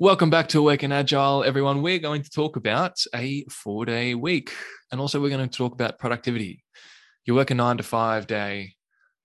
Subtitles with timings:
[0.00, 1.82] Welcome back to Awake and Agile, everyone.
[1.82, 4.52] We're going to talk about a four day week.
[4.92, 6.62] And also, we're going to talk about productivity.
[7.24, 8.74] You work a nine to five day.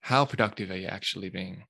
[0.01, 1.65] How productive are you actually being?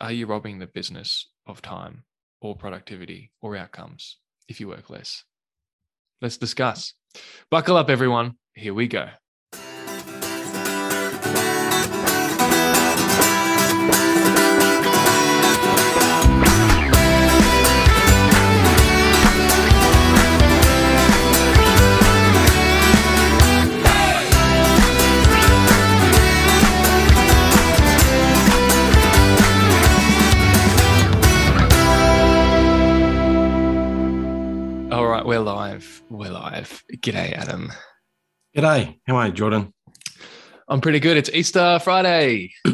[0.00, 2.04] Are you robbing the business of time
[2.40, 4.16] or productivity or outcomes
[4.48, 5.22] if you work less?
[6.22, 6.94] Let's discuss.
[7.50, 8.38] Buckle up, everyone.
[8.54, 9.08] Here we go.
[35.44, 36.02] We're live.
[36.08, 36.82] We're live.
[36.90, 37.70] G'day, Adam.
[38.56, 38.98] G'day.
[39.06, 39.74] How are you, Jordan?
[40.68, 41.18] I'm pretty good.
[41.18, 42.54] It's Easter Friday.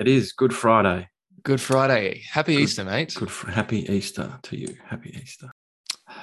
[0.00, 1.10] It is Good Friday.
[1.42, 2.22] Good Friday.
[2.32, 3.12] Happy Good- Easter, mate.
[3.14, 4.78] Good happy Easter to you.
[4.86, 5.50] Happy Easter.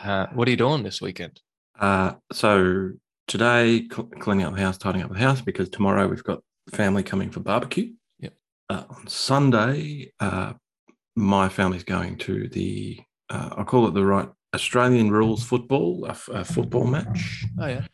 [0.04, 1.40] Uh, what are you doing this weekend?
[1.80, 2.90] Uh, so
[3.28, 6.40] today, cl- cleaning up the house, tidying up the house because tomorrow we've got
[6.72, 7.92] family coming for barbecue.
[8.18, 8.34] Yep.
[8.68, 10.54] Uh, on Sunday, uh,
[11.16, 16.44] my family's going to the uh, I'll call it the right Australian rules football, a
[16.46, 17.46] football match.
[17.60, 17.86] Oh, yeah.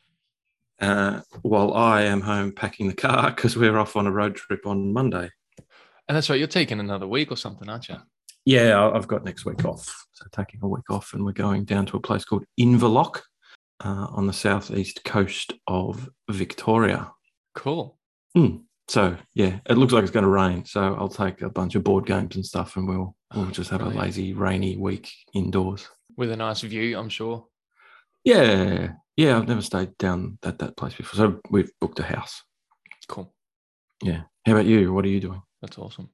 [0.82, 4.66] Uh, while I am home packing the car because we're off on a road trip
[4.66, 5.30] on Monday.
[6.08, 6.40] And that's right.
[6.40, 7.98] You're taking another week or something, aren't you?
[8.46, 10.06] Yeah, I've got next week off.
[10.14, 13.22] So taking a week off, and we're going down to a place called Inverloch
[13.84, 17.12] uh, on the southeast coast of Victoria.
[17.54, 17.98] Cool.
[18.88, 20.66] So yeah, it looks like it's going to rain.
[20.66, 23.82] So I'll take a bunch of board games and stuff, and we'll we'll just have
[23.82, 24.02] brilliant.
[24.02, 25.88] a lazy, rainy week indoors.
[26.20, 27.48] With a nice view, I'm sure.
[28.25, 29.38] Yeah, yeah.
[29.38, 32.44] I've never stayed down at that place before, so we've booked a house.
[33.08, 33.34] Cool.
[34.03, 34.23] Yeah.
[34.45, 34.92] How about you?
[34.92, 35.42] What are you doing?
[35.62, 36.09] That's awesome.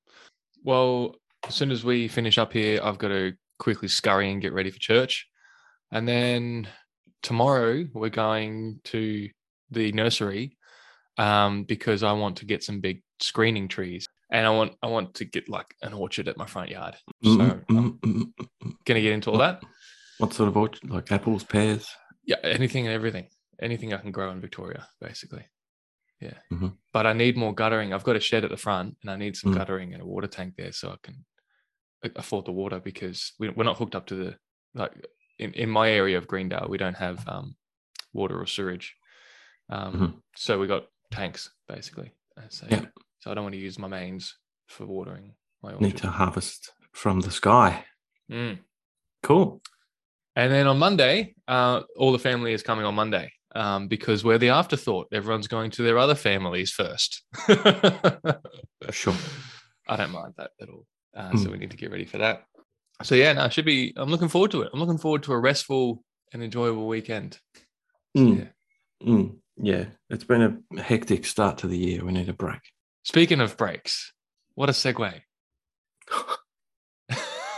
[0.64, 1.16] Well,
[1.48, 4.70] as soon as we finish up here, I've got to quickly scurry and get ready
[4.70, 5.28] for church.
[5.92, 6.67] And then
[7.23, 9.28] tomorrow we're going to
[9.72, 10.56] the nursery
[11.17, 14.08] um, because I want to get some big screening trees.
[14.32, 16.95] And I want I want to get like an orchard at my front yard.
[17.23, 18.73] So Mm, I'm mm, mm, mm, mm.
[18.86, 19.64] gonna get into all that.
[20.17, 20.89] What sort of orchard?
[20.89, 21.87] Like apples, pears?
[22.26, 23.27] Yeah, anything and everything.
[23.61, 25.45] Anything I can grow in Victoria, basically.
[26.21, 26.37] Yeah.
[26.52, 26.77] Mhm.
[26.93, 27.93] But I need more guttering.
[27.93, 29.58] I've got a shed at the front and I need some Mm.
[29.58, 31.25] guttering and a water tank there so I can
[32.15, 34.37] afford the water because we, we're not hooked up to the,
[34.73, 34.93] like
[35.39, 37.55] in, in my area of Greendale, we don't have um,
[38.14, 38.95] water or sewage.
[39.70, 40.21] Um, Mhm.
[40.36, 42.14] So we got tanks basically.
[42.37, 42.86] Uh, So, Yeah.
[43.20, 44.37] so I don't want to use my mains
[44.67, 47.86] for watering my Need to harvest from the sky.
[48.31, 48.59] Mm.
[49.23, 49.61] Cool.
[50.36, 54.38] And then on Monday, uh, all the family is coming on Monday um, because we're
[54.38, 55.08] the afterthought.
[55.14, 57.23] Everyone's going to their other families first.
[58.92, 59.16] Sure.
[59.88, 60.86] I don't mind that at all.
[61.16, 61.52] Uh, So Mm.
[61.54, 62.44] we need to get ready for that.
[63.04, 63.94] So yeah, no, it should be.
[63.96, 64.70] I'm looking forward to it.
[64.73, 66.04] I'm looking forward to a restful
[66.34, 67.40] and enjoyable weekend.
[68.16, 68.38] Mm.
[68.38, 69.08] yeah.
[69.08, 72.06] Mm, yeah, it's been a hectic start to the year.
[72.06, 72.62] We need a break.
[73.04, 74.14] Speaking of breaks,
[74.54, 75.22] what a segue.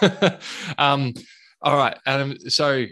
[0.78, 1.14] um,
[1.62, 2.38] all right, Adam.
[2.50, 2.86] So,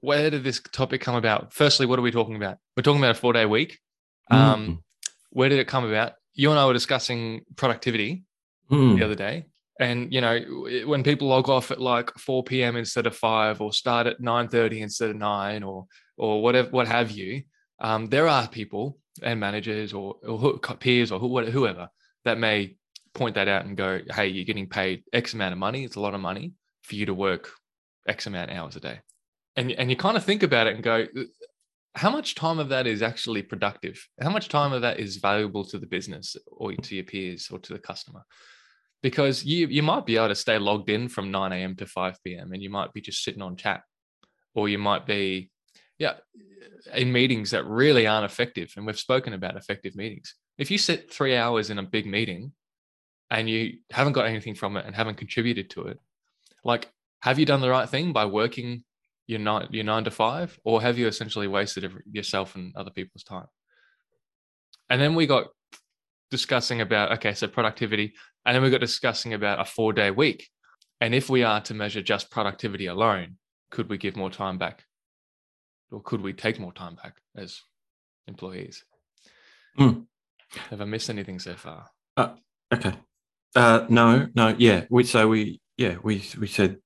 [0.00, 1.52] where did this topic come about?
[1.52, 2.58] Firstly, what are we talking about?
[2.76, 3.78] We're talking about a four day week.
[4.30, 4.78] Um, Mm,
[5.30, 6.12] Where did it come about?
[6.34, 8.24] You and I were discussing productivity
[8.70, 9.46] mm, the other day,
[9.80, 10.38] and you know,
[10.86, 12.76] when people log off at like four p.m.
[12.76, 16.88] instead of five, or start at nine thirty instead of nine, or or whatever, what
[16.88, 17.42] have you,
[17.80, 21.88] um, there are people and managers or, or who- peers or whoever
[22.24, 22.76] that may
[23.14, 25.84] point that out and go, "Hey, you're getting paid X amount of money.
[25.84, 27.50] It's a lot of money for you to work
[28.06, 29.00] X amount of hours a day,"
[29.56, 31.06] and and you kind of think about it and go,
[31.94, 34.06] how much time of that is actually productive?
[34.20, 37.58] How much time of that is valuable to the business or to your peers or
[37.58, 38.22] to the customer?
[39.02, 41.76] Because you you might be able to stay logged in from 9 a.m.
[41.76, 42.52] to 5 p.m.
[42.52, 43.82] and you might be just sitting on chat,
[44.54, 45.50] or you might be,
[45.98, 46.14] yeah,
[46.94, 48.72] in meetings that really aren't effective.
[48.76, 50.34] And we've spoken about effective meetings.
[50.56, 52.52] If you sit three hours in a big meeting
[53.30, 55.98] and you haven't got anything from it and haven't contributed to it,
[56.64, 56.90] like,
[57.22, 58.84] have you done the right thing by working
[59.26, 62.90] your nine your nine to five, or have you essentially wasted every, yourself and other
[62.90, 63.46] people's time?
[64.90, 65.46] And then we got
[66.30, 68.14] discussing about okay, so productivity,
[68.44, 70.48] and then we got discussing about a four day week,
[71.00, 73.36] and if we are to measure just productivity alone,
[73.70, 74.84] could we give more time back,
[75.90, 77.60] or could we take more time back as
[78.26, 78.84] employees?
[79.78, 80.06] Mm.
[80.70, 81.88] Have I missed anything so far?
[82.18, 82.94] Okay.
[83.54, 84.54] Uh, no, no.
[84.58, 84.84] Yeah.
[84.90, 86.78] We so we yeah we we said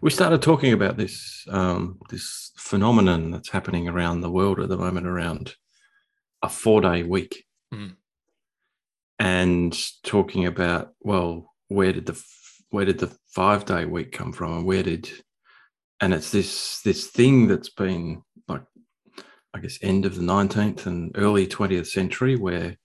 [0.00, 4.76] we started talking about this um, this phenomenon that's happening around the world at the
[4.76, 5.54] moment around
[6.42, 7.96] a four day week, Mhm.
[9.18, 12.22] and talking about well, where did the
[12.70, 15.10] where did the five day week come from, and where did
[16.00, 18.62] and it's this this thing that's been like
[19.54, 22.76] I guess end of the 19th and early 20th century where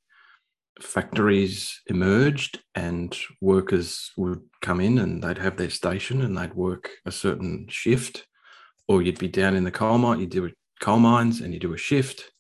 [0.82, 6.90] factories emerged and workers would come in and they'd have their station and they'd work
[7.06, 8.28] a certain shift.
[8.88, 11.74] Or you'd be down in the coal mine you do coal mines and you do
[11.74, 12.32] a shift.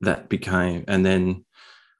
[0.00, 1.44] That became and then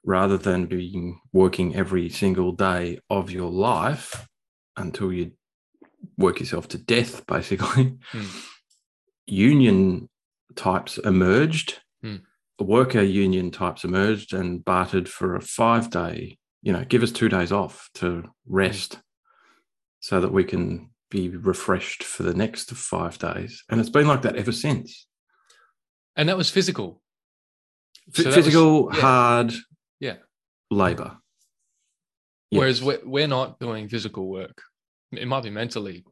[0.03, 4.27] rather than being working every single day of your life
[4.75, 5.31] until you
[6.17, 8.45] work yourself to death basically Mm.
[9.27, 10.09] union
[10.55, 11.79] types emerged
[12.65, 12.71] Hmm.
[12.71, 17.29] worker union types emerged and bartered for a five day you know give us two
[17.29, 18.99] days off to rest
[19.99, 24.21] so that we can be refreshed for the next five days and it's been like
[24.23, 25.07] that ever since
[26.15, 27.01] And that was physical.
[28.09, 28.99] F- So that was- physical yeah.
[29.01, 29.53] hard
[29.99, 30.17] Yeah.
[30.69, 31.17] labor
[32.49, 34.61] Whereas we're, we're not doing physical work.
[35.13, 36.03] It might be mentally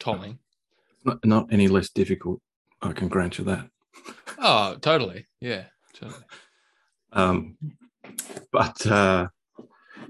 [0.00, 0.38] tolling.
[1.04, 2.40] not, not any less difficult
[2.82, 3.68] i can grant you that
[4.38, 5.26] Oh, totally.
[5.40, 5.64] Yeah.
[7.12, 7.56] Um
[8.52, 9.28] but uh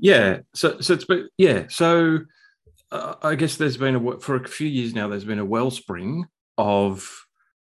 [0.00, 2.20] yeah so so it's been yeah so
[2.92, 6.26] uh, i guess there's been a for a few years now there's been a wellspring
[6.56, 7.26] of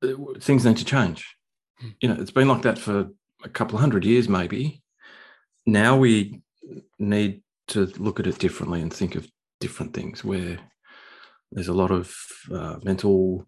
[0.03, 1.25] uh, things need to change.
[1.79, 1.89] Hmm.
[2.01, 3.09] you know it's been like that for
[3.43, 4.81] a couple of hundred years maybe.
[5.65, 6.41] Now we
[6.99, 9.27] need to look at it differently and think of
[9.59, 10.59] different things where
[11.51, 12.13] there's a lot of
[12.51, 13.45] uh, mental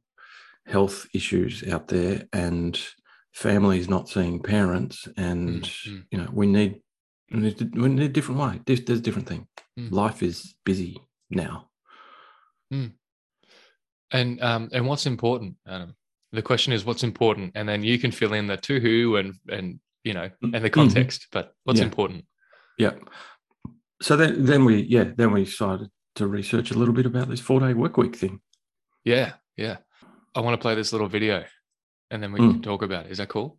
[0.66, 2.80] health issues out there and
[3.34, 6.04] families not seeing parents and mm.
[6.12, 6.82] you know we need
[7.32, 9.48] we need, we need a different way there's, there's a different thing
[9.80, 9.92] Mm.
[9.92, 11.02] life is busy
[11.32, 11.68] now
[14.12, 15.96] And um, and what's important, Adam?
[16.32, 19.34] The question is what's important, and then you can fill in the to who and
[19.50, 20.74] and you know and the Mhm.
[20.74, 21.28] context.
[21.32, 21.86] But what's Yeah.
[21.86, 22.26] important?
[22.78, 22.94] yeah
[24.02, 27.40] so then then we yeah then we decided to research a little bit about this
[27.40, 28.42] four day work week thing
[29.06, 29.78] Yeah, yeah.
[30.36, 31.46] I want to play this little video,
[32.14, 32.52] and then we Mm.
[32.52, 33.12] can talk about it.
[33.12, 33.58] Is that cool?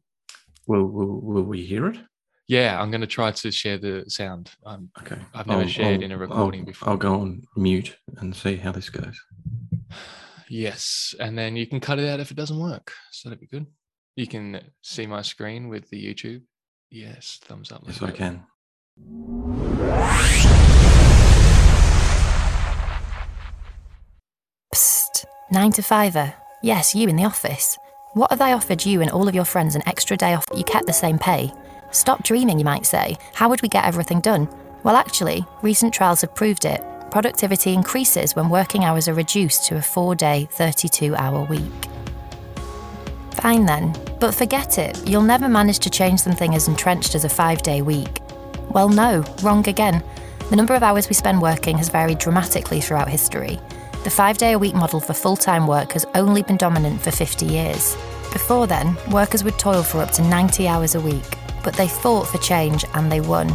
[0.67, 1.99] will will, will we hear it
[2.47, 4.51] Yeah, I'm going to try to share the sound.
[4.65, 6.89] Um, okay I've never shared in a recording I'll, before.
[6.89, 9.17] I'll go on mute and see how this goes
[10.49, 12.93] yes, and then you can cut it out if it doesn't work.
[13.11, 13.67] So that'd be good.
[14.17, 16.43] You can see my screen with the YouTube.
[16.91, 17.83] Yes, thumbs up.
[17.87, 18.45] yes i can
[24.73, 26.35] Psst, nine to fiver.
[26.63, 27.77] Yes, you in the office.
[28.15, 30.57] What have they offered you and all of your friends an extra day off that
[30.57, 31.53] you kept the same pay?
[31.91, 33.17] Stop dreaming, you might say.
[33.35, 34.49] How would we get everything done?
[34.85, 36.81] Well, actually, recent trials have proved it.
[37.11, 41.73] Productivity increases when working hours are reduced to a four day, 32 hour week.
[43.33, 45.09] Fine then, but forget it.
[45.09, 48.21] You'll never manage to change something as entrenched as a five day week.
[48.71, 50.05] Well, no, wrong again.
[50.51, 53.59] The number of hours we spend working has varied dramatically throughout history.
[54.05, 57.11] The five day a week model for full time work has only been dominant for
[57.11, 57.97] 50 years.
[58.35, 62.29] Before then, workers would toil for up to 90 hours a week, but they fought
[62.29, 63.51] for change and they won.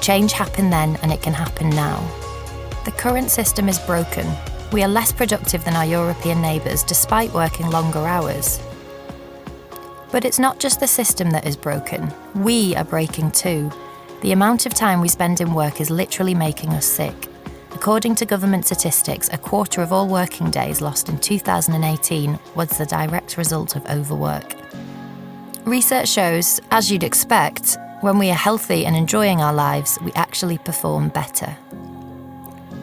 [0.00, 2.00] Change happened then and it can happen now.
[2.84, 4.26] The current system is broken.
[4.72, 8.60] We are less productive than our European neighbours despite working longer hours.
[10.10, 13.70] But it's not just the system that is broken, we are breaking too.
[14.22, 17.28] The amount of time we spend in work is literally making us sick.
[17.74, 22.86] According to government statistics, a quarter of all working days lost in 2018 was the
[22.86, 24.54] direct result of overwork.
[25.64, 30.58] Research shows, as you'd expect, when we are healthy and enjoying our lives, we actually
[30.58, 31.56] perform better.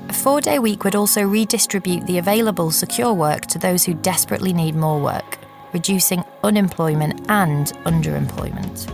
[0.09, 4.53] A four day week would also redistribute the available secure work to those who desperately
[4.53, 5.37] need more work,
[5.71, 8.89] reducing unemployment and underemployment.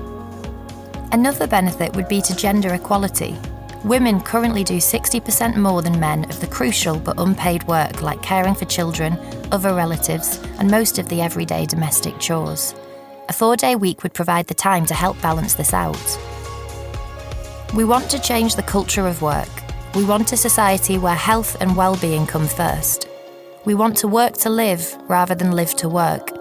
[1.13, 3.37] Another benefit would be to gender equality.
[3.85, 8.55] Women currently do 60% more than men of the crucial but unpaid work like caring
[8.55, 9.13] for children,
[9.51, 12.73] other relatives, and most of the everyday domestic chores.
[13.29, 16.19] A four day week would provide the time to help balance this out.
[17.75, 19.53] We want to change the culture of work.
[19.93, 23.07] We want a society where health and well-being come first.
[23.65, 26.31] We want to work to live rather than live to work.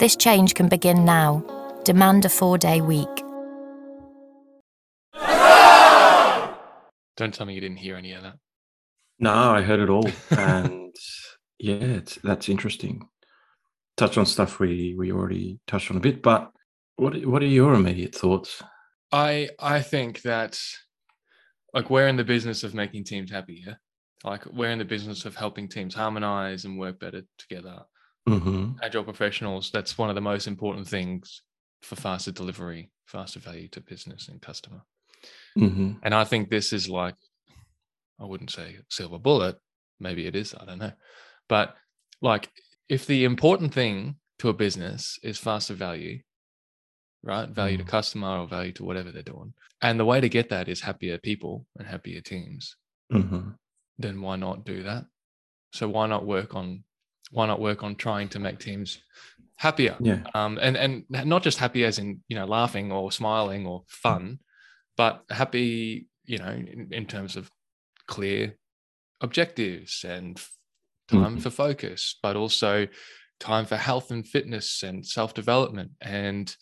[0.00, 1.44] This change can begin now.
[1.84, 3.29] Demand a four day week.
[7.20, 8.36] Don't tell me you didn't hear any of that.
[9.18, 10.96] No, I heard it all, and
[11.58, 13.06] yeah, it's, that's interesting.
[13.98, 16.50] Touch on stuff we we already touched on a bit, but
[16.96, 18.62] what what are your immediate thoughts?
[19.12, 20.58] I I think that
[21.74, 23.74] like we're in the business of making teams happy, yeah.
[24.24, 27.82] Like we're in the business of helping teams harmonize and work better together.
[28.26, 31.42] hmm Agile professionals, that's one of the most important things
[31.82, 34.80] for faster delivery, faster value to business and customer.
[35.54, 37.16] Hmm And I think this is like,
[38.18, 39.56] I wouldn't say silver bullet,
[39.98, 40.92] maybe it is, I don't know.
[41.48, 41.76] But
[42.22, 42.50] like
[42.88, 46.20] if the important thing to a business is faster value,
[47.22, 47.48] right?
[47.48, 47.88] Value to Mm.
[47.88, 49.52] customer or value to whatever they're doing.
[49.82, 52.76] And the way to get that is happier people and happier teams.
[53.12, 53.56] Mhm.
[53.98, 55.06] Then why not do that?
[55.72, 56.84] So why not work on
[57.32, 58.98] why not work on trying to make teams
[59.56, 59.96] happier?
[60.00, 60.22] Yeah.
[60.34, 64.40] Um, and and not just happy as in you know laughing or smiling or fun,
[65.00, 67.50] but happy you know in, in terms of
[68.06, 68.54] clear
[69.22, 70.36] objectives and
[71.08, 71.42] time Mhm.
[71.42, 72.86] for focus, but also
[73.38, 76.54] time for health and fitness and self development and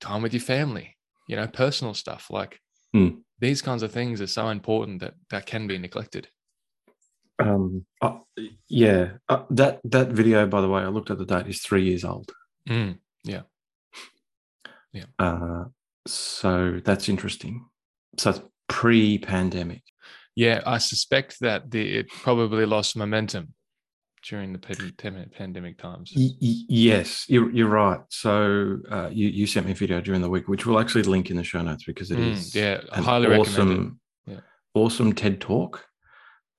[0.00, 0.96] time with your family.
[1.28, 2.60] You know, personal stuff like
[2.94, 3.24] Mm.
[3.40, 6.28] these kinds of things are so important that that can be neglected.
[7.40, 8.18] Um, uh,
[8.68, 11.84] yeah, uh, that that video, by the way, I looked at the date, is three
[11.90, 12.30] years old.
[12.68, 13.42] Mm, Yeah,
[14.92, 15.06] yeah.
[15.18, 15.64] Uh,
[16.06, 17.66] so that's interesting.
[18.18, 19.82] So it's pre-pandemic.
[20.36, 23.54] Yeah, I suspect that the, it probably lost momentum
[24.28, 26.10] during the pan- pan- pandemic times.
[26.14, 28.00] Yes, you're you're right.
[28.08, 31.30] So uh, you you sent me a video during the week, which we'll actually link
[31.30, 34.40] in the show notes because it Mm, is yeah, highly awesome, Yeah.
[34.74, 35.84] awesome TED talk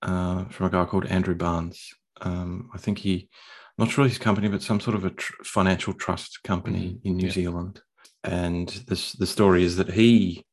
[0.01, 1.89] uh, from a guy called Andrew Barnes.
[2.21, 3.29] Um, I think he,
[3.77, 7.17] not sure his company, but some sort of a tr- financial trust company Mhm, in
[7.17, 7.33] New yeah.
[7.33, 7.81] Zealand.
[8.25, 10.43] And this the story is that he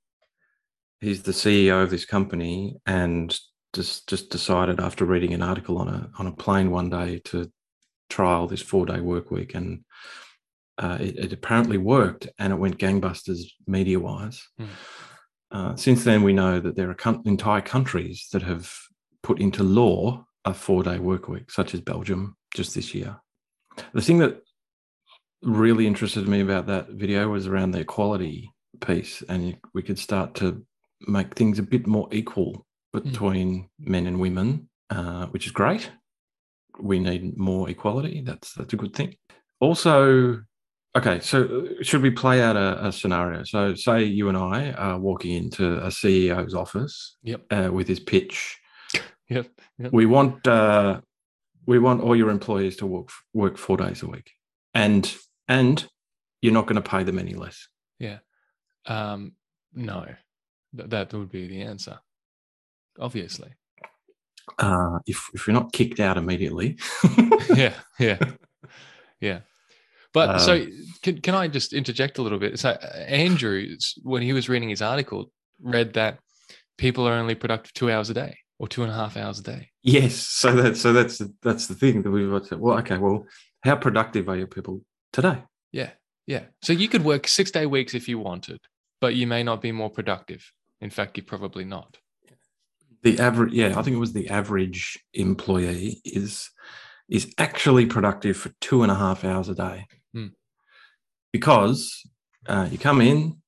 [1.01, 3.37] he's the CEO of this company and
[3.73, 7.51] just just decided after reading an article on a on a plane one day to
[8.11, 9.85] trial this four day work week and
[10.79, 14.47] uh, it, it apparently worked and it went gangbusters media wise.
[14.61, 14.69] Mm.
[15.51, 18.75] Uh, since then, we know that there are coun- entire countries that have
[19.23, 23.17] put into law a four day work week, such as Belgium just this year.
[23.93, 24.41] The thing that
[25.43, 30.35] really interested me about that video was around the equality piece, and we could start
[30.37, 30.65] to
[31.07, 35.91] make things a bit more equal between men and women, uh, which is great.
[36.81, 38.23] We need more equality.
[38.25, 39.17] That's that's a good thing.
[39.61, 40.41] Also,
[40.97, 43.45] okay, so uh, should we play out a, a scenario?
[43.45, 47.45] So, say you and I are walking into a CEO's office Yep.
[47.51, 48.59] uh, with his pitch.
[49.29, 49.47] Yep.
[49.79, 49.93] Yep.
[49.95, 51.01] We want uh,
[51.65, 54.31] we want all your employees to work work four days a week,
[54.75, 55.11] and
[55.49, 55.87] and
[56.41, 57.69] you're not going to pay them any less.
[57.99, 58.19] Yeah.
[58.87, 59.33] Um,
[59.75, 60.07] no,
[60.77, 61.99] Th- that would be the answer.
[62.99, 63.53] Obviously.
[64.59, 66.77] Uh, if if you're not kicked out immediately,
[67.55, 68.19] yeah, yeah,
[69.21, 69.41] yeah.
[70.13, 70.73] But so, Um,
[71.03, 72.59] can, can I just interject a little bit?
[72.59, 73.67] So, Andrew,
[74.03, 75.31] when he was reading his article,
[75.63, 76.19] read that
[76.77, 79.43] people are only productive two hours a day or two and a half hours a
[79.43, 79.71] day.
[79.83, 82.59] Yes, so that so that's the, that's the thing that we've got to.
[82.59, 83.25] Well, okay, well,
[83.63, 85.43] how productive are your people today?
[85.73, 85.91] Yeah,
[86.27, 86.45] yeah.
[86.63, 88.59] So you could work six day weeks if you wanted,
[89.01, 90.53] but you may not be more productive.
[90.81, 91.99] In fact, you're probably not.
[93.03, 96.51] The average, yeah, I think it was the average employee is
[97.09, 100.29] is actually productive for two and a half hours a day, Hmm.
[101.33, 102.01] because
[102.47, 103.39] uh, you come in,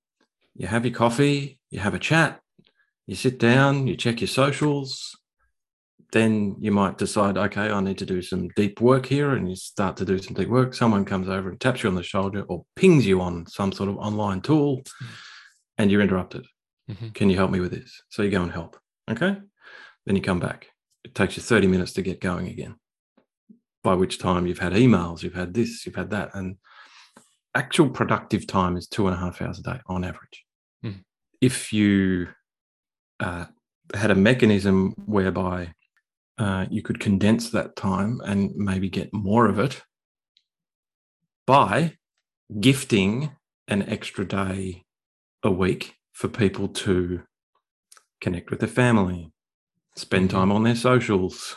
[0.55, 2.41] you have your coffee, you have a chat,
[3.07, 5.17] you sit down, you check your socials.
[6.15, 9.57] Then you might decide, okay, I need to do some deep work here, and you
[9.57, 10.73] start to do some deep work.
[10.73, 13.89] Someone comes over and taps you on the shoulder or pings you on some sort
[13.89, 14.85] of online tool,
[15.77, 16.47] and you're interrupted.
[16.89, 17.15] Mhm.
[17.15, 18.01] Can you help me with this?
[18.11, 18.79] So you go and help.
[19.11, 19.41] Okay.
[20.07, 20.69] Then you come back.
[21.03, 22.77] It takes you 30 minutes to get going again,
[23.83, 26.31] by which time you've had emails, you've had this, you've had that.
[26.35, 26.59] And
[27.57, 30.45] actual productive time is two and a half hours a day on average.
[30.81, 30.93] Hmm.
[31.41, 32.29] If you
[33.19, 33.47] uh,
[33.95, 35.75] had a mechanism whereby
[36.39, 39.83] uh, you could condense that time and maybe get more of it
[41.47, 41.97] by
[42.61, 43.31] gifting
[43.69, 44.85] an extra day
[45.43, 47.23] a week for people to
[48.21, 49.31] connect with their family,
[49.97, 50.33] spend Mhm.
[50.33, 51.55] time on their socials,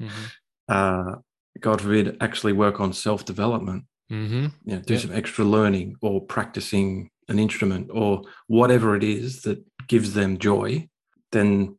[0.00, 0.24] Mm-hmm.
[0.68, 1.16] uh,
[1.60, 4.46] God forbid, actually work on self development, Mm-hmm.
[4.64, 5.00] you know, do Yeah.
[5.00, 10.88] some extra learning or practicing an instrument or whatever it is that gives them joy,
[11.30, 11.78] then,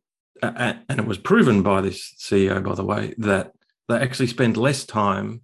[0.56, 3.52] and it was proven by this CEO, by the way, that
[3.88, 5.42] they actually spend less time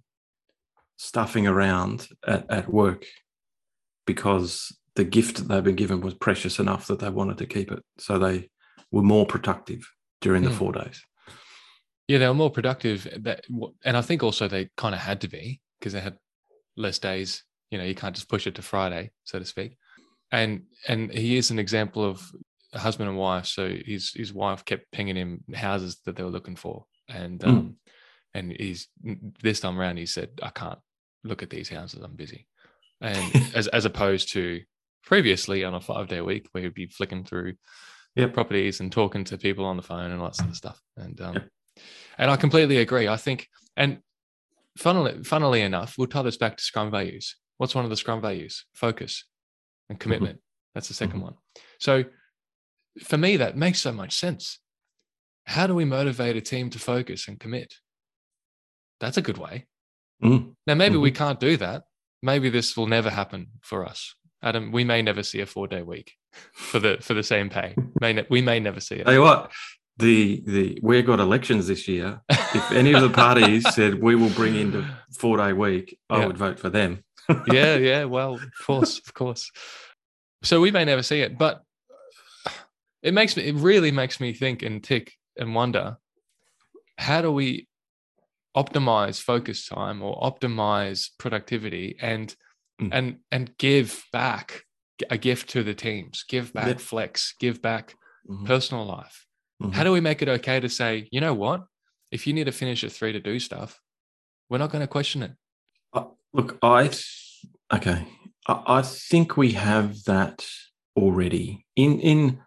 [0.97, 3.05] stuffing around at, at work
[4.05, 7.71] because the gift that they've been given was precious enough that they wanted to keep
[7.71, 7.83] it.
[7.97, 8.49] So they
[8.91, 9.89] were more productive
[10.19, 10.55] during the Hmm.
[10.57, 11.01] four days.
[12.07, 13.07] Yeah, they were more productive.
[13.23, 13.45] That,
[13.85, 16.17] and I think also they kind of had to be because they had
[16.75, 17.43] less days.
[17.69, 19.77] You know, you can't just push it to Friday, so to speak.
[20.31, 22.29] And and he is an example of
[22.73, 23.45] a husband and wife.
[23.47, 27.47] So his his wife kept pinging him houses that they were looking for, and Mm.
[27.49, 27.75] um,
[28.33, 28.87] and he's
[29.41, 30.79] this time around he said, I can't
[31.23, 32.01] look at these houses.
[32.01, 32.47] I'm busy.
[33.01, 33.25] And
[33.55, 34.61] as as opposed to
[35.03, 37.55] previously on a five day week where he'd be flicking through
[38.15, 38.33] Yep.
[38.33, 40.81] properties and talking to people on the phone and all that sort of stuff.
[40.97, 41.49] And um, Yep.
[42.17, 43.07] and I completely agree.
[43.07, 43.47] I think,
[43.77, 44.01] and
[44.77, 47.35] funnily, funnily enough, we'll tie this back to Scrum values.
[47.57, 48.65] What's one of the Scrum values?
[48.73, 49.25] Focus
[49.89, 50.39] and commitment.
[50.75, 51.21] That's the 2nd Mhm.
[51.23, 51.35] one.
[51.79, 52.03] So
[52.99, 54.59] for me, that makes so much sense.
[55.45, 57.75] How do we motivate a team to focus and commit?
[58.99, 59.65] That's a good way.
[60.23, 60.53] Mm.
[60.67, 61.83] Now, maybe we can't do that.
[62.21, 64.13] Maybe this will never happen for us.
[64.43, 66.13] Adam, we may never see a four day week
[66.53, 67.75] for the for the same pay.
[68.01, 69.05] May ne- we may never see it.
[69.05, 69.51] Tell you what,
[69.97, 72.21] the the we've got elections this year.
[72.29, 74.85] If any of the parties said we will bring in the
[75.17, 76.25] four day week, I Yeah.
[76.27, 77.03] would vote for them.
[77.51, 78.03] yeah, yeah.
[78.05, 79.51] Well, of course, of course.
[80.43, 81.63] So we may never see it, but
[83.01, 83.43] it makes me.
[83.43, 85.97] It really makes me think and tick and wonder:
[86.97, 87.67] How do we
[88.55, 92.35] optimize focus time or optimize productivity and
[92.81, 92.89] Mm.
[92.93, 94.63] and and give back
[95.09, 96.23] a gift to the teams?
[96.27, 97.35] Give back flex.
[97.39, 97.95] Give back
[98.27, 98.45] Mhm.
[98.47, 99.25] personal life.
[99.61, 99.73] Mhm.
[99.73, 101.65] How do we make it okay to say, you know what?
[102.11, 103.79] If you need to finish at three to do stuff,
[104.49, 105.31] we're not going to question it.
[105.93, 108.07] Uh, Look, I th- okay.
[108.47, 110.47] I, I think we have that
[110.95, 112.41] already in in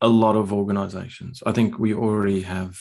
[0.00, 1.42] a lot of organizations.
[1.46, 2.78] I think we already have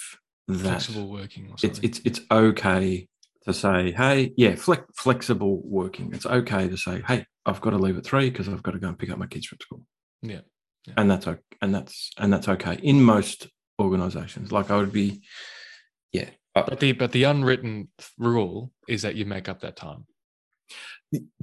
[0.47, 0.59] that.
[0.83, 3.07] Flexible working or It's it's it's okay
[3.45, 6.11] to say, hey, yeah, flex, flexible working.
[6.13, 8.79] It's okay to say, hey, I've got to leave at three because I've got to
[8.79, 9.83] go and pick up my kids from school.
[10.21, 10.41] Yeah,
[10.87, 10.93] yeah.
[10.97, 11.41] and that's okay.
[11.61, 13.47] And that's and that's okay in most
[13.79, 14.51] organizations.
[14.51, 15.21] Like I would be,
[16.11, 20.05] yeah, uh, But the but the unwritten rule is that you make up that time.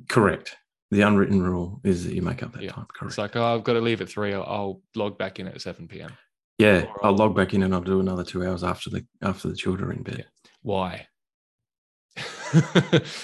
[0.09, 0.57] correct.
[0.93, 2.73] The unwritten rule is that you make up that Yeah.
[2.73, 2.87] time.
[2.95, 3.13] Correct.
[3.13, 4.35] It's like oh, I've got to leave at three.
[4.35, 6.13] I'll, I'll log back in at seven p.m.
[6.59, 9.07] Yeah, I'll I'll- log um, back in and I'll do another two hours after the
[9.23, 10.27] after the children are in bed,
[10.61, 11.07] Why?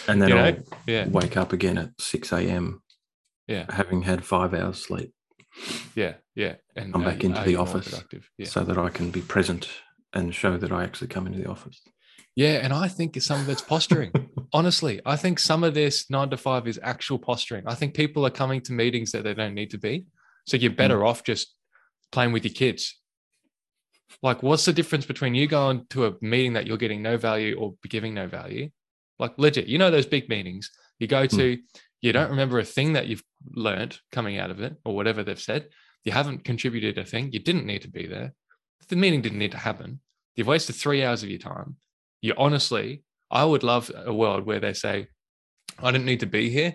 [0.08, 0.44] and then You know?
[0.44, 0.56] I'll
[0.86, 2.80] yeah, wake up again at six a.m.
[3.46, 5.12] yeah, having had five hours sleep,
[5.94, 6.54] yeah, yeah.
[6.74, 8.02] And I'm back into the office.
[8.38, 9.68] Yeah, so that I can be present
[10.14, 11.82] and show that I actually come into the office.
[12.38, 12.60] Yeah.
[12.62, 14.12] And I think some of it's posturing.
[14.52, 17.64] Honestly, I think some of this nine to five is actual posturing.
[17.66, 20.06] I think people are coming to meetings that they don't need to be.
[20.46, 20.76] So you're hmm.
[20.76, 21.52] better off just
[22.12, 22.96] playing with your kids.
[24.22, 27.58] Like, what's the difference between you going to a meeting that you're getting no value
[27.58, 28.70] or giving no value?
[29.18, 31.36] Like, legit, you know, those big meetings you go hmm.
[31.36, 31.58] to,
[32.00, 35.40] you don't remember a thing that you've learned coming out of it or whatever they've
[35.40, 35.70] said.
[36.04, 37.32] You haven't contributed a thing.
[37.32, 38.32] You didn't need to be there.
[38.88, 39.98] The meeting didn't need to happen.
[40.36, 41.76] You've wasted three hours of your time.
[42.20, 45.08] You honestly, I would love a world where they say,
[45.78, 46.74] I didn't need to be here.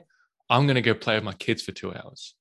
[0.49, 2.35] I'm going to go play with my kids for two hours.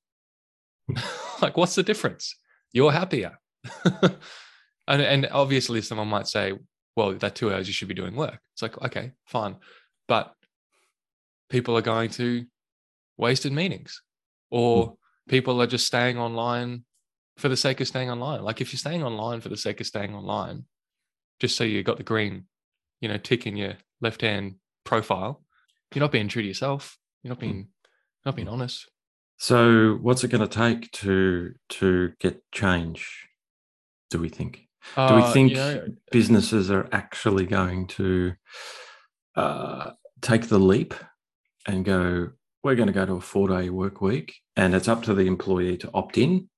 [1.41, 2.35] like, what's the difference?
[2.71, 3.39] You're happier.
[3.85, 6.53] and, and obviously, someone might say,
[6.95, 8.39] well, that two hours you should be doing work.
[8.53, 9.55] It's like, okay, fine.
[10.07, 10.33] But
[11.49, 12.45] people are going to
[13.17, 14.01] wasted meetings
[14.51, 14.93] or hmm.
[15.29, 16.83] people are just staying online
[17.37, 18.43] for the sake of staying online.
[18.43, 20.65] Like, if you're staying online for the sake of staying online,
[21.39, 22.45] just so you got the green,
[23.03, 25.43] you know, tick in your left hand profile,
[25.93, 26.97] you're not being true to yourself.
[27.21, 27.67] You're not being,
[28.25, 28.89] not being honest.
[29.37, 33.27] So, what's it going to take to to get change?
[34.09, 34.69] Do we think?
[34.95, 38.33] Do we Uh, think you know, businesses are actually going to
[39.35, 40.93] uh, take the leap
[41.67, 42.29] and go?
[42.63, 45.75] We're going to go to a four-day work week, and it's up to the employee
[45.79, 46.49] to opt in,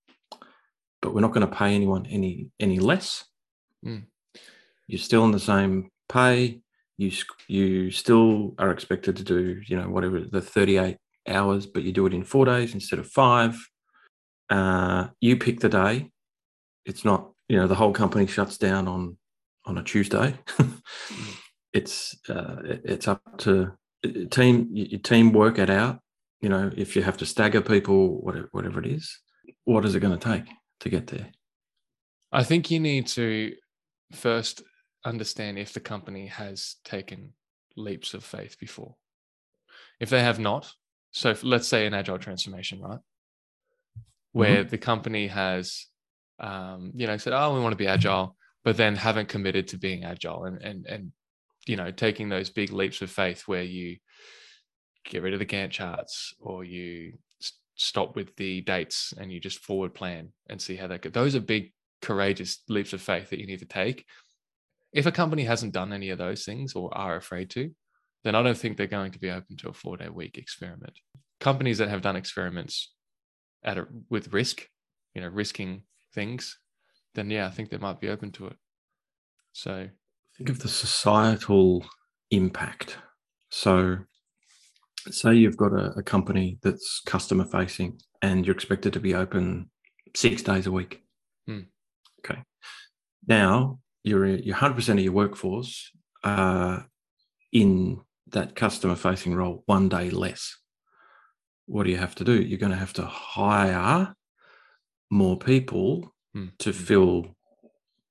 [1.01, 3.25] but we're not going to pay anyone any any less.
[3.83, 4.03] Mm.
[4.85, 6.61] You're still in the same pay.
[6.97, 7.11] You
[7.47, 12.05] you still are expected to do you know whatever the 38 hours, but you do
[12.05, 13.57] it in four days instead of five.
[14.49, 16.11] Uh, you pick the day.
[16.85, 19.17] It's not, you know, the whole company shuts down on
[19.65, 20.35] on a Tuesday.
[21.73, 23.71] it's uh, it's up to
[24.05, 25.99] uh, team your team work it out.
[26.41, 29.19] You know, if you have to stagger people, whatever whatever it is,
[29.63, 30.45] what is it going to take
[30.81, 31.27] to get there?
[32.31, 33.55] I think you need to
[34.11, 34.61] first
[35.05, 37.33] understand if the company has taken
[37.75, 38.95] leaps of faith before.
[39.99, 40.73] If they have not,
[41.11, 42.99] so if- let's say an agile transformation, right?
[44.31, 45.87] Where the company has,
[46.39, 49.77] um, you know, said, "Oh, we want to be agile," but then haven't committed to
[49.77, 51.13] being agile, and and and
[51.65, 53.97] you know, taking those big leaps of faith where you
[55.05, 57.17] get rid of the Gantt charts or you
[57.75, 61.11] stop with the dates and you just forward plan and see how that goes.
[61.11, 64.05] Those are big courageous leaps of faith that you need to take.
[64.95, 67.69] If a company hasn't done any of those things or are afraid to,
[68.23, 70.97] then I don't think they're going to be open to a four day week experiment.
[71.39, 72.93] Companies that have done experiments
[73.63, 74.67] at a, with risk,
[75.13, 76.57] you know, risking things,
[77.13, 78.55] then yeah, I think they might be open to it.
[79.51, 79.89] So
[80.37, 81.85] Think of the societal
[82.31, 82.97] impact.
[83.51, 83.99] So,
[85.09, 89.69] say you've got a, a company that's customer facing and you're expected to be open
[90.13, 91.03] six days a week.
[91.47, 91.61] Hmm.
[92.19, 92.41] Okay.
[93.27, 95.91] Now you're you're 100% of your workforce
[96.23, 96.79] uh,
[97.51, 100.57] in that customer facing role one day less.
[101.65, 102.41] What do you have to do?
[102.41, 104.15] You're going to have to hire
[105.09, 106.47] more people Hmm.
[106.59, 107.37] to fill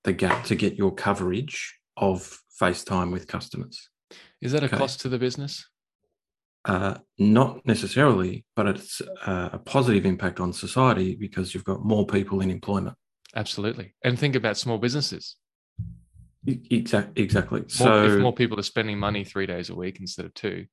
[0.05, 3.91] the gap to get your coverage of FaceTime with customers.
[4.41, 4.79] Is that a Okay.
[4.79, 5.69] cost to the business?
[6.65, 12.07] Uh, not necessarily, but it's uh, a positive impact on society because you've got more
[12.07, 12.97] people in employment.
[13.37, 13.95] Absolutely.
[14.03, 15.37] And think about small businesses.
[16.47, 17.23] Exactly.
[17.23, 17.61] Exactly.
[17.61, 20.67] More, so if more people are spending money three days a week instead of two.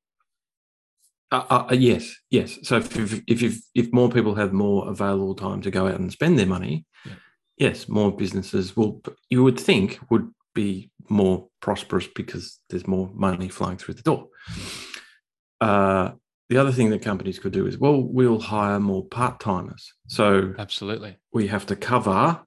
[1.32, 2.60] Uh, uh, yes, yes.
[2.64, 6.00] So if if if, if if more people have more available time to go out
[6.00, 7.14] and spend their money, Yeah.
[7.58, 9.02] yes, more businesses will.
[9.30, 14.28] You would think would be more prosperous because there's more money flowing through the door.
[15.62, 16.12] Uh,
[16.50, 19.94] the other thing that companies could do is, well, we'll hire more part timers.
[20.08, 21.16] So Absolutely.
[21.32, 22.42] we have to cover,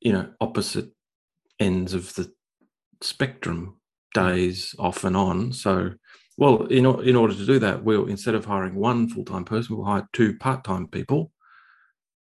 [0.00, 0.90] you know, opposite
[1.64, 2.30] ends of the
[3.00, 3.80] spectrum,
[4.12, 5.52] days off and on.
[5.52, 5.92] So,
[6.36, 9.76] well, in, in order to do that, we'll instead of hiring one full time person,
[9.76, 11.32] we'll hire two part time people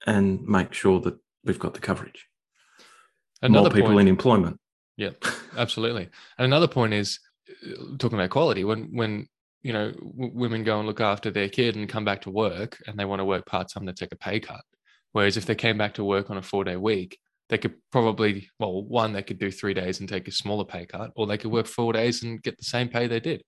[0.06, 2.28] and make sure that we've got the coverage.
[3.42, 4.60] Another More people point, in employment.
[4.98, 5.12] Yeah,
[5.58, 6.10] absolutely.
[6.38, 8.64] And another point is uh, talking about quality.
[8.64, 9.28] When when
[9.62, 12.82] you know w- women go and look after their kid and come back to work
[12.88, 14.64] and they want to work part time, they take a pay cut.
[15.12, 17.20] Whereas if they came back to work on a four day week,
[17.54, 20.88] they could probably well one they could do three days and take a smaller pay
[20.88, 23.44] cut, or they could work four days and get the same pay they did.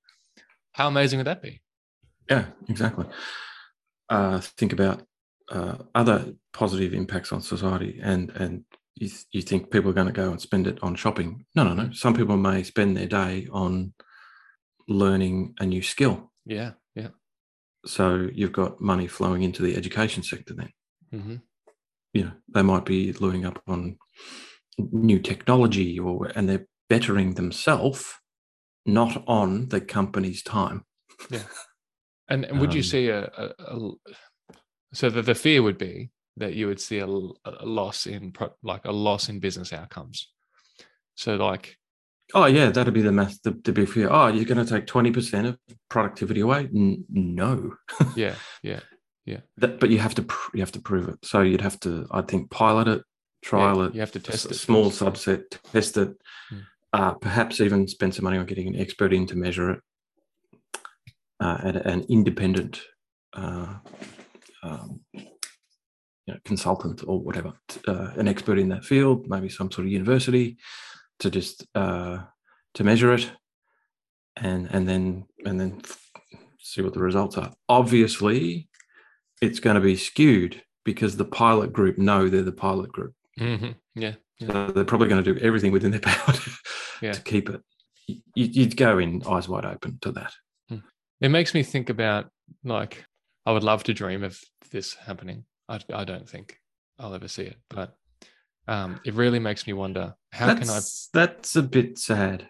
[0.74, 1.60] How amazing would that be?
[2.30, 3.08] Yeah, exactly.
[4.08, 5.08] Uh, think about
[5.52, 8.64] uh, other positive impacts on society, and and
[8.94, 11.44] you, th- you think people are going to go and spend it on shopping?
[11.56, 11.92] No, no, no.
[11.92, 13.96] Some people may spend their day on
[14.88, 16.32] learning a new skill.
[16.46, 17.10] Yeah, yeah.
[17.88, 20.54] So you've got money flowing into the education sector.
[20.54, 20.70] Then
[21.12, 21.36] hmm
[22.16, 23.98] you know they might be learning up on
[24.80, 28.16] new technology, or and they're bettering themselves,
[28.86, 30.84] not on the company's time.
[31.30, 31.44] Yeah
[32.28, 33.92] and, and would you Um, see a, a, a
[34.94, 38.86] so that the fear would be that you would see a loss in pro, like
[38.86, 40.32] a loss in business outcomes.
[41.16, 41.78] So like
[42.34, 43.42] Oh yeah, that'd be the math.
[43.44, 44.10] The, the big fear.
[44.10, 46.68] Oh, you're going to take twenty percent of productivity away?
[46.76, 47.76] N- no,
[48.16, 48.80] yeah yeah
[49.58, 51.18] that, but you have to pr- you have to prove it.
[51.24, 53.02] So you'd have to, I think, pilot it,
[53.44, 55.26] trial yeah, it, you have to test a, it small first.
[55.26, 56.10] subset, test it.
[56.52, 56.62] Mm.
[56.94, 59.80] Uh, perhaps even spend some money on getting an expert in to measure it,
[61.40, 62.82] uh, and an independent
[63.34, 63.76] uh,
[64.64, 67.54] um, you know, consultant or whatever,
[67.88, 70.58] uh, an expert in that field, maybe some sort of university,
[71.20, 72.20] to just uh,
[72.74, 73.32] to measure it,
[74.36, 75.82] and and then and then
[76.60, 77.52] see what the results are.
[77.70, 78.70] Obviously,
[79.42, 83.14] it's going to be skewed because the pilot group know they're the pilot group.
[83.40, 86.52] Mhm, yeah yeah So they're probably going to do everything within their power to,
[87.02, 87.12] Yeah.
[87.14, 87.62] to keep it.
[88.08, 90.34] You, you'd go in eyes wide open to that.
[91.22, 92.30] it makes me think about
[92.64, 93.04] like
[93.46, 94.40] I would love to dream of
[94.72, 95.46] this happening.
[95.68, 96.60] I I don't think
[97.00, 97.96] I'll ever see it, but
[98.68, 102.50] um, it really makes me wonder how can I that's, That's a bit sad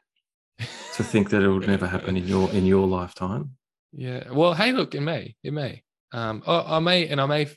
[0.95, 3.51] to think that it would never happen in your in your lifetime.
[3.97, 4.29] Yeah.
[4.29, 5.81] Well, hey, look, it may, it may.
[6.11, 7.47] Um, I, I may, and I may,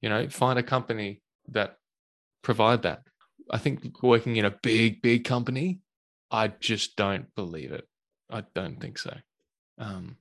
[0.00, 1.76] you know, find a company that
[2.42, 3.02] provide that.
[3.50, 5.80] I think working in a big, big company,
[6.30, 7.86] I just don't believe it.
[8.30, 9.14] I don't think so.
[9.78, 10.16] Um,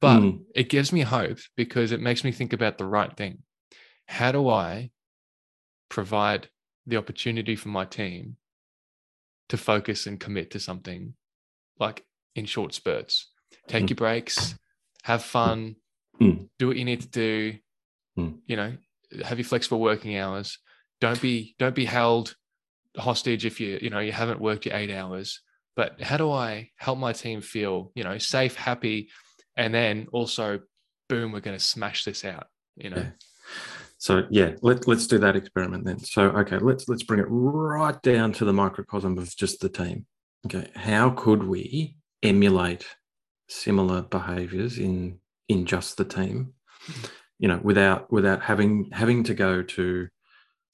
[0.00, 0.44] but Mm.
[0.54, 3.42] it gives me hope because it makes me think about the right thing.
[4.06, 4.90] How do I
[5.88, 6.48] provide
[6.86, 8.36] the opportunity for my team
[9.48, 11.14] to focus and commit to something
[11.78, 13.30] like in short spurts?
[13.66, 13.90] Take Mm.
[13.90, 14.54] your breaks,
[15.02, 15.76] have fun,
[16.20, 16.48] Mm.
[16.58, 17.54] do what you need to do.
[18.18, 18.38] Mm.
[18.46, 18.76] You know,
[19.24, 20.58] have your flexible working hours.
[21.00, 22.34] Don't be don't be held
[22.96, 25.40] hostage if you you know you haven't worked your eight hours.
[25.74, 29.10] But how do I help my team feel you know safe, happy,
[29.56, 30.60] and then also,
[31.08, 32.46] boom, we're going to smash this out.
[32.76, 33.10] You know, Yeah.
[33.98, 35.98] So yeah, let, let's do that experiment then.
[35.98, 40.06] So okay, let's let's bring it right down to the microcosm of just the team.
[40.46, 42.86] Okay, how could we emulate
[43.48, 46.52] similar behaviors in in just the team?
[47.38, 50.08] You know, without without having having to go to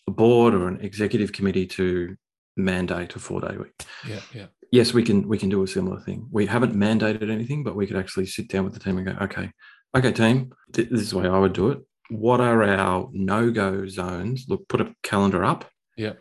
[0.06, 2.16] a board or an executive committee to
[2.56, 3.72] mandate a four day week.
[4.06, 6.28] yeah, yeah, Yes, we can we can do a similar thing.
[6.30, 9.24] We haven't mandated anything, but we could actually sit down with the team and go,
[9.24, 9.50] okay,
[9.96, 11.80] okay, team, th- this is the way I would do it.
[12.10, 14.46] What are our no go zones?
[14.48, 15.70] Look, put a calendar up.
[15.96, 16.14] Yeah.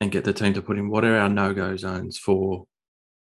[0.00, 2.66] And get the team to put in what are our no go zones for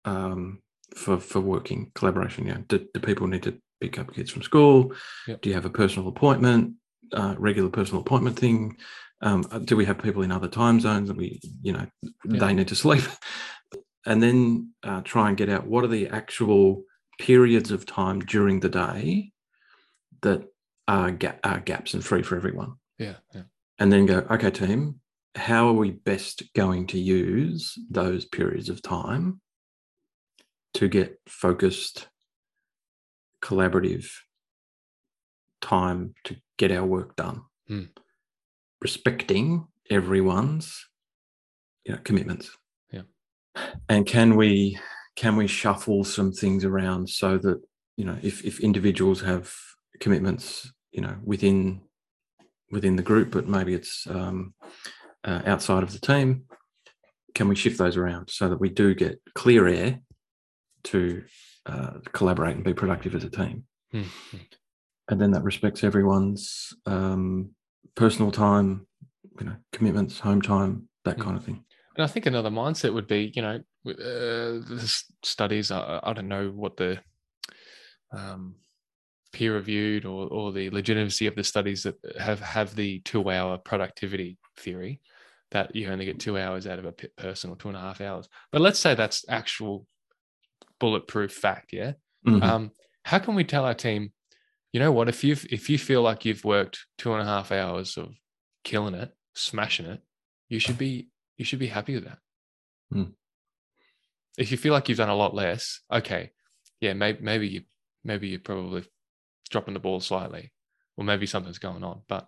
[0.05, 0.59] um,
[0.95, 2.45] for for working collaboration.
[2.45, 4.93] yeah do, do people need to pick up kids from school?
[5.27, 5.41] Yep.
[5.41, 6.75] Do you have a personal appointment,
[7.11, 8.77] uh, regular personal appointment thing?
[9.21, 12.39] Um, do we have people in other time zones that we, you know, Yeah.
[12.39, 13.03] they need to sleep?
[14.05, 16.83] And then uh, try and get out what are the actual
[17.19, 19.31] periods of time during the day
[20.23, 20.43] that
[20.87, 22.73] are, ga- are gaps and free for everyone.
[22.99, 23.15] Yeah.
[23.33, 23.43] Yeah.
[23.79, 24.99] And then go, okay, team,
[25.35, 29.39] how are we best going to use those periods of time
[30.73, 32.07] to get focused,
[33.43, 34.05] collaborative
[35.61, 37.83] time to get our work done, Hmm.
[38.81, 40.85] respecting everyone's
[41.85, 42.49] you know, commitments.
[42.91, 43.01] Yeah.
[43.89, 44.79] And can we
[45.15, 47.61] can we shuffle some things around so that
[47.97, 49.53] you know if if individuals have
[49.99, 51.81] commitments you know within
[52.71, 54.53] within the group, but maybe it's um,
[55.23, 56.45] uh, outside of the team,
[57.35, 59.99] can we shift those around so that we do get clear air
[60.83, 61.23] to
[61.65, 63.63] uh, collaborate and be productive as a team?
[63.91, 64.03] Hmm.
[65.09, 67.51] And then that respects everyone's um,
[67.95, 68.87] personal time,
[69.39, 71.23] you know, commitments, home time, that Hmm.
[71.23, 71.63] kind of thing.
[71.95, 73.93] And I think another mindset would be, you know, uh,
[74.67, 75.69] the studies.
[75.71, 76.99] I, I don't know what the
[78.11, 78.55] um,
[79.31, 83.57] peer reviewed or, or the legitimacy of the studies that have have the two hour
[83.57, 85.01] productivity theory
[85.51, 88.01] that you only get two hours out of a person or two and a half
[88.01, 88.27] hours.
[88.51, 89.85] But let's say that's actual
[90.83, 91.71] bulletproof fact.
[91.71, 91.93] Yeah.
[92.27, 92.43] Mhm.
[92.43, 92.71] Um,
[93.05, 94.11] how can we tell our team,
[94.73, 97.51] you know what, if you if you feel like you've worked two and a half
[97.51, 98.09] hours of
[98.63, 100.01] killing it, smashing it,
[100.49, 102.19] you should be you should be happy with that.
[102.91, 103.11] Hmm.
[104.37, 106.31] If you feel like you've done a lot less, okay,
[106.81, 107.61] yeah, maybe maybe you
[108.03, 108.83] maybe you're probably
[109.49, 110.51] dropping the ball slightly,
[110.97, 112.01] or maybe something's going on.
[112.09, 112.27] But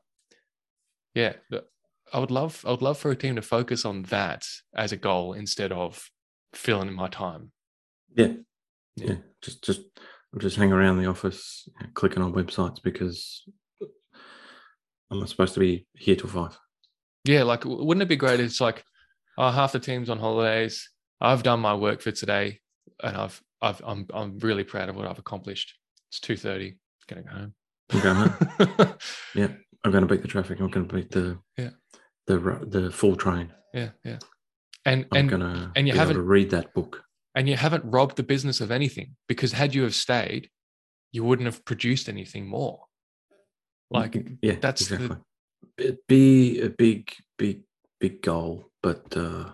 [1.13, 1.33] yeah,
[2.13, 4.97] I would love I would love for a team to focus on that as a
[4.97, 6.09] goal instead of
[6.53, 7.51] filling in my time.
[8.15, 8.34] Yeah.
[8.95, 9.06] Yeah.
[9.08, 9.82] yeah, Just, just,
[10.34, 13.43] I'm just hanging around the office, clicking on websites because
[15.12, 16.58] I'm supposed to be here till five.
[17.25, 18.39] Yeah, like wouldn't it be great?
[18.39, 18.84] It's like,
[19.38, 20.89] oh, half the team's on holidays.
[21.21, 22.60] I've done my work for today,
[23.04, 25.73] and I've I've I'm I'm really proud of what I've accomplished.
[26.10, 26.78] It's two thirty.
[27.08, 27.54] Gonna go home.
[27.91, 28.93] I'm going home.
[29.36, 29.47] Yeah,
[29.84, 30.60] I'm going to beat the traffic.
[30.60, 31.69] I'm going to beat the Yeah.
[32.28, 33.51] the the full train.
[33.73, 34.17] yeah, yeah.
[34.86, 37.01] And I'm and going to and you haven't- to read that book.
[37.35, 40.49] And you haven't robbed the business of anything because had you have stayed,
[41.11, 42.85] you wouldn't have produced anything more.
[43.91, 45.17] Like Mm, yeah, that's the- exactly.
[45.77, 47.63] It'd be a big, big,
[47.99, 49.49] big goal, but uh,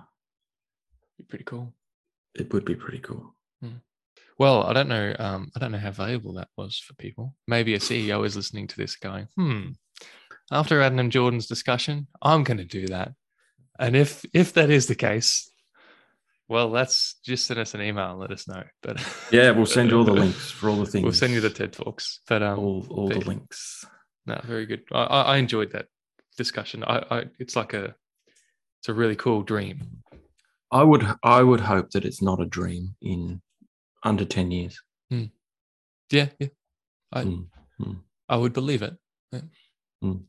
[1.17, 1.73] be pretty cool.
[2.35, 3.35] it would be pretty cool.
[4.39, 5.15] Well, I don't know.
[5.19, 7.35] Um, I don't know how valuable that was for people.
[7.47, 9.73] Maybe a CEO is listening to this, going, "Hmm."
[10.51, 13.13] After Adam and Jordan's discussion, I'm going to do that.
[13.77, 15.50] And if if that is the case,
[16.51, 18.61] well, let's just send us an email and let us know.
[18.83, 21.03] But Yeah, we'll send you all the links for all the things.
[21.05, 22.19] We'll send you the TED talks.
[22.27, 23.85] But um, all, all the but- links.
[24.25, 24.83] no, very good.
[24.91, 25.85] I, I enjoyed that
[26.37, 26.83] discussion.
[26.83, 27.95] I, I it's like a
[28.81, 29.79] it's a really cool dream.
[30.71, 33.41] I would, I would hope that it's not a dream in
[34.03, 34.81] under ten years.
[35.09, 36.47] Yeah, yeah.
[37.13, 37.45] I Mm,
[37.81, 37.99] mm.
[38.27, 38.93] I would believe it.
[39.31, 39.41] Yeah.
[40.03, 40.23] Mm.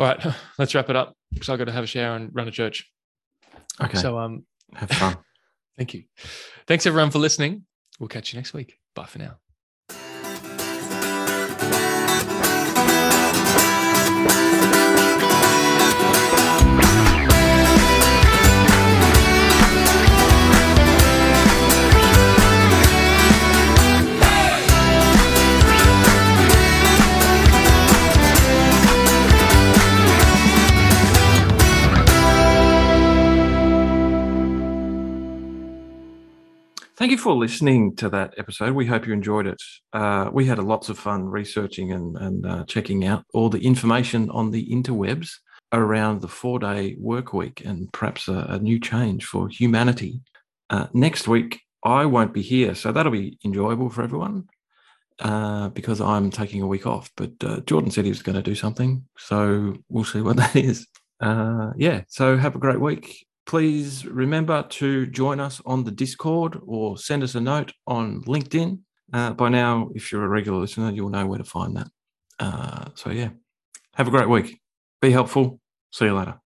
[0.00, 0.26] All right,
[0.58, 2.90] let's wrap it up because I've got to have a shower and run a church.
[3.80, 5.16] Okay, So um, have fun.
[5.76, 6.04] thank you.
[6.66, 7.64] Thanks everyone for listening.
[7.98, 8.78] We'll catch you next week.
[8.94, 9.38] Bye for now.
[37.06, 38.74] Thank you for listening to that episode.
[38.74, 39.62] We hope you enjoyed it.
[39.92, 44.28] Uh, we had lots of fun researching and, and uh, checking out all the information
[44.30, 45.30] on the interwebs
[45.72, 50.20] around the four day work week and perhaps a, a new change for humanity.
[50.68, 54.48] Uh, next week, I won't be here, so that'll be enjoyable for everyone
[55.20, 57.12] uh, because I'm taking a week off.
[57.16, 60.56] But uh, Jordan said he was going to do something, so we'll see what that
[60.56, 60.88] is.
[61.20, 66.60] Uh, yeah, so have a great week please remember to join us on the Discord
[66.66, 68.80] or send us a note on LinkedIn.
[69.12, 71.86] Uh, by now, if you're a regular listener, you'll know where to find that.
[72.38, 73.30] Uh, so, yeah,
[73.94, 74.60] have a great week.
[75.00, 75.60] Be helpful.
[75.92, 76.40] See you later.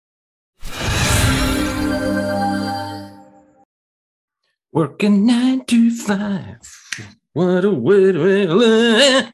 [4.71, 6.59] Working nine to five.
[7.33, 9.33] What a way to